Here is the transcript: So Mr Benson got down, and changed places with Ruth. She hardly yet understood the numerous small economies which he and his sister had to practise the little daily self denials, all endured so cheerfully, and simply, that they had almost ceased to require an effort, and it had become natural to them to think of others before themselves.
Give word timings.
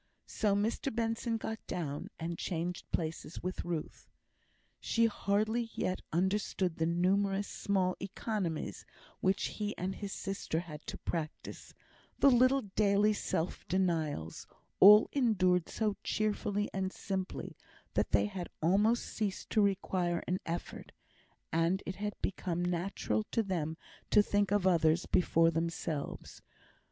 So 0.25 0.55
Mr 0.55 0.91
Benson 0.91 1.37
got 1.37 1.59
down, 1.67 2.09
and 2.19 2.35
changed 2.35 2.91
places 2.91 3.43
with 3.43 3.63
Ruth. 3.63 4.09
She 4.79 5.05
hardly 5.05 5.69
yet 5.75 6.01
understood 6.11 6.77
the 6.77 6.87
numerous 6.87 7.47
small 7.47 7.95
economies 7.99 8.83
which 9.19 9.43
he 9.45 9.77
and 9.77 9.93
his 9.93 10.11
sister 10.11 10.61
had 10.61 10.81
to 10.87 10.97
practise 10.97 11.75
the 12.17 12.31
little 12.31 12.63
daily 12.63 13.13
self 13.13 13.63
denials, 13.67 14.47
all 14.79 15.07
endured 15.11 15.69
so 15.69 15.95
cheerfully, 16.03 16.67
and 16.73 16.91
simply, 16.91 17.55
that 17.93 18.09
they 18.09 18.25
had 18.25 18.49
almost 18.59 19.05
ceased 19.05 19.51
to 19.51 19.61
require 19.61 20.23
an 20.25 20.39
effort, 20.47 20.93
and 21.51 21.83
it 21.85 21.97
had 21.97 22.15
become 22.23 22.65
natural 22.65 23.23
to 23.29 23.43
them 23.43 23.77
to 24.09 24.23
think 24.23 24.49
of 24.49 24.65
others 24.65 25.05
before 25.05 25.51
themselves. 25.51 26.41